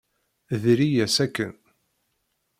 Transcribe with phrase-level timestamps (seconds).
[0.61, 1.53] Diri-yas akken.